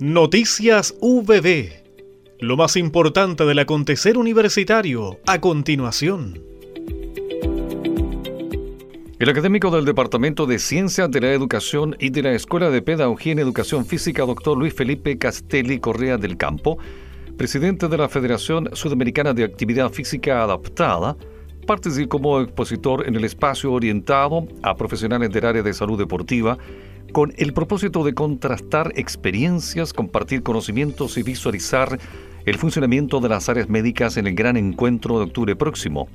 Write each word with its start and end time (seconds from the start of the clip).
Noticias 0.00 0.96
VB. 1.00 1.70
Lo 2.40 2.56
más 2.56 2.76
importante 2.76 3.44
del 3.44 3.60
acontecer 3.60 4.18
universitario 4.18 5.20
a 5.26 5.40
continuación. 5.40 6.42
El 9.20 9.28
académico 9.28 9.70
del 9.70 9.84
Departamento 9.84 10.46
de 10.46 10.58
Ciencias 10.58 11.08
de 11.10 11.20
la 11.20 11.32
Educación 11.32 11.94
y 12.00 12.10
de 12.10 12.22
la 12.22 12.32
Escuela 12.32 12.70
de 12.70 12.82
Pedagogía 12.82 13.32
en 13.32 13.38
Educación 13.38 13.86
Física, 13.86 14.26
doctor 14.26 14.58
Luis 14.58 14.74
Felipe 14.74 15.18
Castelli 15.18 15.78
Correa 15.78 16.16
del 16.16 16.36
Campo, 16.36 16.78
presidente 17.36 17.86
de 17.86 17.98
la 17.98 18.08
Federación 18.08 18.70
Sudamericana 18.72 19.32
de 19.34 19.44
Actividad 19.44 19.92
Física 19.92 20.42
Adaptada, 20.42 21.16
participó 21.66 22.08
como 22.08 22.40
expositor 22.40 23.06
en 23.06 23.16
el 23.16 23.24
espacio 23.24 23.72
orientado 23.72 24.46
a 24.62 24.76
profesionales 24.76 25.30
del 25.30 25.46
área 25.46 25.62
de 25.62 25.72
salud 25.72 25.98
deportiva 25.98 26.58
con 27.12 27.32
el 27.36 27.52
propósito 27.52 28.04
de 28.04 28.14
contrastar 28.14 28.92
experiencias, 28.96 29.92
compartir 29.92 30.42
conocimientos 30.42 31.18
y 31.18 31.22
visualizar 31.22 31.98
el 32.44 32.56
funcionamiento 32.56 33.20
de 33.20 33.28
las 33.28 33.48
áreas 33.48 33.68
médicas 33.68 34.16
en 34.16 34.26
el 34.26 34.34
gran 34.34 34.56
encuentro 34.56 35.18
de 35.18 35.24
octubre 35.24 35.56
próximo. 35.56 36.08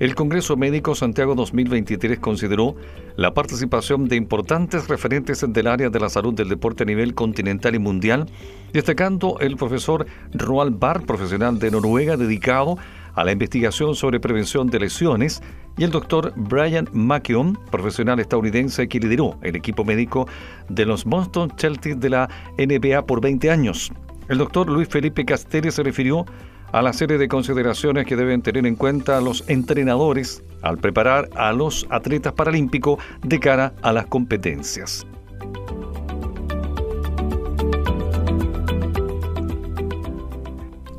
El 0.00 0.14
Congreso 0.14 0.56
Médico 0.56 0.94
Santiago 0.94 1.34
2023 1.34 2.18
consideró 2.20 2.74
la 3.16 3.34
participación 3.34 4.08
de 4.08 4.16
importantes 4.16 4.88
referentes 4.88 5.44
del 5.46 5.66
área 5.66 5.90
de 5.90 6.00
la 6.00 6.08
salud 6.08 6.32
del 6.32 6.48
deporte 6.48 6.84
a 6.84 6.86
nivel 6.86 7.14
continental 7.14 7.74
y 7.74 7.80
mundial, 7.80 8.24
destacando 8.72 9.38
el 9.40 9.58
profesor 9.58 10.06
Roald 10.32 10.78
Barr, 10.78 11.04
profesional 11.04 11.58
de 11.58 11.70
Noruega 11.70 12.16
dedicado 12.16 12.78
a 13.12 13.24
la 13.24 13.32
investigación 13.32 13.94
sobre 13.94 14.20
prevención 14.20 14.68
de 14.68 14.80
lesiones, 14.80 15.42
y 15.76 15.84
el 15.84 15.90
doctor 15.90 16.32
Brian 16.34 16.88
McKeown, 16.94 17.58
profesional 17.70 18.20
estadounidense 18.20 18.88
que 18.88 19.00
lideró 19.00 19.36
el 19.42 19.54
equipo 19.54 19.84
médico 19.84 20.26
de 20.70 20.86
los 20.86 21.04
Boston 21.04 21.52
Celtics 21.58 22.00
de 22.00 22.08
la 22.08 22.28
NBA 22.56 23.04
por 23.04 23.20
20 23.20 23.50
años. 23.50 23.92
El 24.30 24.38
doctor 24.38 24.70
Luis 24.70 24.88
Felipe 24.88 25.26
Castelli 25.26 25.70
se 25.70 25.82
refirió 25.82 26.24
a 26.72 26.82
la 26.82 26.92
serie 26.92 27.18
de 27.18 27.28
consideraciones 27.28 28.06
que 28.06 28.16
deben 28.16 28.42
tener 28.42 28.66
en 28.66 28.76
cuenta 28.76 29.20
los 29.20 29.44
entrenadores 29.48 30.42
al 30.62 30.78
preparar 30.78 31.28
a 31.34 31.52
los 31.52 31.86
atletas 31.90 32.32
paralímpicos 32.32 32.98
de 33.22 33.40
cara 33.40 33.74
a 33.82 33.92
las 33.92 34.06
competencias. 34.06 35.06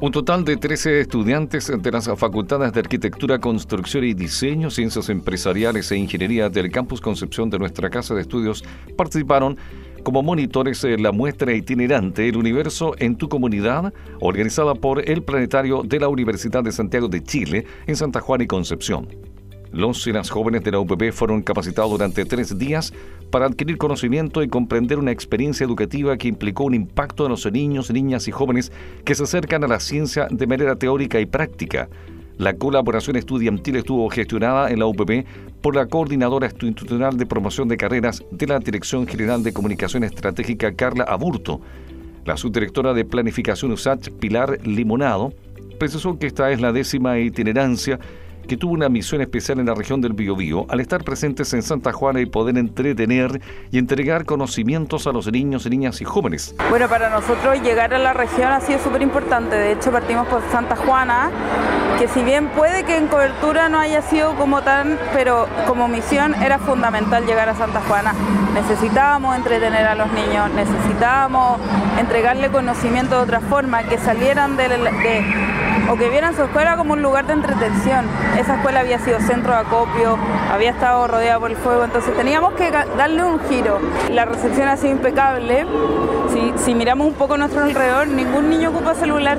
Un 0.01 0.11
total 0.11 0.43
de 0.43 0.57
13 0.57 1.01
estudiantes 1.01 1.71
de 1.79 1.91
las 1.91 2.09
facultades 2.17 2.73
de 2.73 2.79
Arquitectura, 2.79 3.37
Construcción 3.37 4.03
y 4.03 4.15
Diseño, 4.15 4.71
Ciencias 4.71 5.09
Empresariales 5.09 5.91
e 5.91 5.95
Ingeniería 5.95 6.49
del 6.49 6.71
Campus 6.71 6.99
Concepción 6.99 7.51
de 7.51 7.59
nuestra 7.59 7.87
Casa 7.91 8.15
de 8.15 8.21
Estudios 8.21 8.63
participaron 8.97 9.59
como 10.03 10.23
monitores 10.23 10.83
en 10.83 11.03
la 11.03 11.11
muestra 11.11 11.53
itinerante 11.53 12.27
El 12.27 12.37
Universo 12.37 12.93
en 12.97 13.15
tu 13.15 13.29
Comunidad, 13.29 13.93
organizada 14.19 14.75
por 14.75 15.07
el 15.09 15.23
Planetario 15.23 15.83
de 15.83 15.99
la 15.99 16.07
Universidad 16.07 16.63
de 16.63 16.71
Santiago 16.71 17.07
de 17.07 17.23
Chile 17.23 17.65
en 17.87 17.95
Santa 17.95 18.19
Juana 18.19 18.43
y 18.43 18.47
Concepción. 18.47 19.07
Los 19.71 20.05
y 20.05 20.11
las 20.11 20.29
jóvenes 20.29 20.63
de 20.63 20.71
la 20.71 20.79
UPB 20.79 21.13
fueron 21.13 21.41
capacitados 21.41 21.91
durante 21.91 22.25
tres 22.25 22.57
días 22.57 22.93
para 23.31 23.45
adquirir 23.45 23.77
conocimiento 23.77 24.43
y 24.43 24.49
comprender 24.49 24.99
una 24.99 25.11
experiencia 25.11 25.65
educativa 25.65 26.17
que 26.17 26.27
implicó 26.27 26.65
un 26.65 26.73
impacto 26.73 27.25
en 27.25 27.31
los 27.31 27.49
niños, 27.49 27.89
niñas 27.89 28.27
y 28.27 28.31
jóvenes 28.31 28.71
que 29.05 29.15
se 29.15 29.23
acercan 29.23 29.63
a 29.63 29.67
la 29.67 29.79
ciencia 29.79 30.27
de 30.29 30.45
manera 30.45 30.75
teórica 30.75 31.21
y 31.21 31.25
práctica. 31.25 31.87
La 32.37 32.53
colaboración 32.53 33.15
estudiantil 33.15 33.77
estuvo 33.77 34.09
gestionada 34.09 34.71
en 34.71 34.79
la 34.79 34.87
UPB 34.87 35.25
por 35.61 35.75
la 35.75 35.85
Coordinadora 35.85 36.47
Institucional 36.47 37.17
de 37.17 37.25
Promoción 37.25 37.67
de 37.67 37.77
Carreras 37.77 38.23
de 38.31 38.47
la 38.47 38.59
Dirección 38.59 39.05
General 39.07 39.43
de 39.43 39.53
Comunicación 39.53 40.03
Estratégica 40.03 40.73
Carla 40.73 41.03
Aburto. 41.03 41.61
La 42.25 42.37
subdirectora 42.37 42.93
de 42.93 43.05
Planificación 43.05 43.71
USACH, 43.71 44.09
Pilar 44.19 44.57
Limonado, 44.65 45.33
precisó 45.79 46.17
que 46.17 46.27
esta 46.27 46.51
es 46.51 46.61
la 46.61 46.71
décima 46.71 47.19
itinerancia 47.19 47.99
que 48.47 48.57
tuvo 48.57 48.73
una 48.73 48.89
misión 48.89 49.21
especial 49.21 49.59
en 49.59 49.65
la 49.67 49.73
región 49.73 50.01
del 50.01 50.13
Biobío 50.13 50.65
al 50.69 50.79
estar 50.79 51.03
presentes 51.03 51.53
en 51.53 51.63
Santa 51.63 51.91
Juana 51.91 52.21
y 52.21 52.25
poder 52.25 52.57
entretener 52.57 53.41
y 53.71 53.77
entregar 53.77 54.25
conocimientos 54.25 55.07
a 55.07 55.11
los 55.11 55.31
niños, 55.31 55.69
niñas 55.69 56.01
y 56.01 56.05
jóvenes. 56.05 56.55
Bueno, 56.69 56.87
para 56.87 57.09
nosotros 57.09 57.61
llegar 57.61 57.93
a 57.93 57.99
la 57.99 58.13
región 58.13 58.51
ha 58.51 58.61
sido 58.61 58.79
súper 58.79 59.01
importante. 59.01 59.55
De 59.55 59.73
hecho, 59.73 59.91
partimos 59.91 60.27
por 60.27 60.41
Santa 60.51 60.75
Juana, 60.75 61.29
que 61.99 62.07
si 62.07 62.23
bien 62.23 62.49
puede 62.49 62.83
que 62.83 62.97
en 62.97 63.07
cobertura 63.07 63.69
no 63.69 63.79
haya 63.79 64.01
sido 64.01 64.35
como 64.35 64.61
tan, 64.61 64.97
pero 65.13 65.47
como 65.67 65.87
misión 65.87 66.33
era 66.35 66.59
fundamental 66.59 67.25
llegar 67.25 67.49
a 67.49 67.55
Santa 67.55 67.81
Juana. 67.81 68.13
Necesitábamos 68.53 69.35
entretener 69.35 69.85
a 69.85 69.95
los 69.95 70.11
niños, 70.11 70.49
necesitábamos 70.51 71.59
entregarle 71.99 72.49
conocimiento 72.49 73.15
de 73.15 73.21
otra 73.21 73.39
forma, 73.39 73.83
que 73.83 73.97
salieran 73.97 74.57
de, 74.57 74.65
o 75.89 75.95
que 75.95 76.09
vieran 76.09 76.35
su 76.35 76.43
escuela 76.43 76.75
como 76.77 76.93
un 76.93 77.01
lugar 77.01 77.27
de 77.27 77.33
entretención. 77.33 78.05
Esa 78.37 78.55
escuela 78.55 78.79
había 78.79 78.97
sido 78.99 79.19
centro 79.19 79.53
de 79.53 79.59
acopio, 79.59 80.17
había 80.51 80.71
estado 80.71 81.05
rodeada 81.07 81.39
por 81.39 81.51
el 81.51 81.57
fuego, 81.57 81.83
entonces 81.83 82.15
teníamos 82.15 82.53
que 82.53 82.71
darle 82.71 83.23
un 83.23 83.39
giro. 83.47 83.79
La 84.09 84.25
recepción 84.25 84.67
ha 84.67 84.77
sido 84.77 84.93
impecable. 84.93 85.65
Si, 86.63 86.73
miramos 86.73 87.07
un 87.07 87.13
poco 87.13 87.37
nuestro 87.37 87.63
alrededor, 87.63 88.07
ningún 88.07 88.49
niño 88.49 88.69
ocupa 88.69 88.95
celular. 88.95 89.37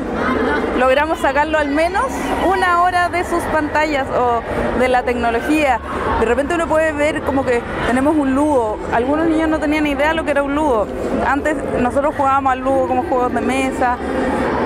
Logramos 0.79 1.19
sacarlo 1.19 1.59
al 1.59 1.69
menos 1.69 2.05
una 2.47 2.83
hora 2.83 3.09
de 3.09 3.25
sus 3.25 3.43
pantallas 3.45 4.07
o 4.11 4.43
de 4.79 4.89
la 4.89 5.03
tecnología. 5.03 5.81
De 6.21 6.27
repente 6.27 6.55
uno 6.55 6.67
puede 6.67 6.93
ver 6.93 7.23
como 7.23 7.45
que 7.47 7.63
tenemos 7.87 8.15
un 8.15 8.35
ludo. 8.35 8.77
Algunos 8.93 9.27
niños 9.27 9.49
no 9.49 9.59
tenían 9.59 9.87
idea 9.87 10.09
de 10.09 10.15
lo 10.15 10.25
que 10.25 10.33
era 10.33 10.43
un 10.43 10.55
ludo. 10.55 10.87
Antes 11.27 11.57
nosotros 11.81 12.15
jugábamos 12.17 12.53
al 12.53 12.59
ludo 12.61 12.89
como 12.89 13.03
juegos 13.05 13.33
de 13.33 13.41
mesa 13.41 13.97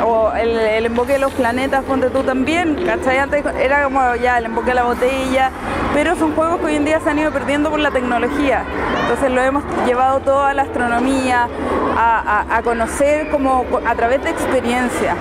o 0.05 0.33
el, 0.33 0.87
emboque 0.87 1.15
de 1.15 1.19
los 1.19 1.33
planetas, 1.33 1.85
ponte 1.85 2.11
tú 2.11 2.23
también, 2.23 2.77
¿cachai? 2.85 3.19
Antes 3.19 3.45
era 3.61 3.85
como 3.85 4.15
ya 4.17 4.39
el 4.39 4.47
emboque 4.47 4.69
de 4.69 4.75
la 4.75 4.85
botella, 4.85 5.51
pero 5.95 6.17
son 6.17 6.35
juegos 6.35 6.61
que 6.61 6.67
hoy 6.67 6.75
en 6.77 6.85
día 6.85 7.01
se 7.01 7.11
han 7.11 7.19
ido 7.19 7.33
perdiendo 7.33 7.71
por 7.71 7.81
la 7.81 7.91
tecnología. 7.91 8.65
Entonces 9.03 9.31
lo 9.31 9.43
hemos 9.43 9.65
llevado 9.87 10.21
toda 10.21 10.55
la 10.55 10.63
astronomía 10.63 11.49
a, 11.97 12.57
a 12.57 12.63
conocer 12.63 13.31
como 13.31 13.65
a 13.87 13.95
través 13.95 14.23
de 14.23 14.31
experiencia 14.31 15.17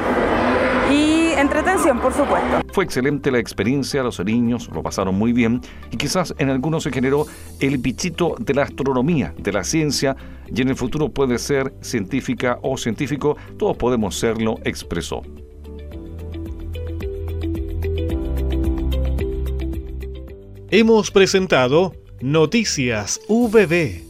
y 0.92 1.31
entretención, 1.38 2.00
por 2.00 2.13
supuesto. 2.13 2.62
Fue 2.72 2.84
excelente 2.84 3.31
la 3.31 3.40
experiencia, 3.40 4.03
los 4.03 4.24
niños 4.24 4.69
lo 4.74 4.84
pasaron 4.84 5.16
muy 5.16 5.34
bien 5.34 5.62
y 5.92 5.97
quizás 5.97 6.36
en 6.38 6.50
algunos 6.50 6.84
se 6.84 6.92
generó 6.92 7.25
el 7.59 7.78
bichito 7.78 8.36
de 8.40 8.53
la 8.53 8.63
astronomía, 8.63 9.34
de 9.38 9.52
la 9.52 9.63
ciencia 9.63 10.16
y 10.53 10.61
en 10.61 10.69
el 10.69 10.75
futuro 10.75 11.09
puede 11.09 11.38
ser 11.38 11.73
científica 11.81 12.59
o 12.61 12.78
científico, 12.78 13.38
todos 13.57 13.78
podemos 13.78 14.16
serlo, 14.16 14.59
expresó. 14.63 15.22
Hemos 20.72 21.11
presentado 21.11 21.94
Noticias 22.22 23.22
VB 23.29 24.05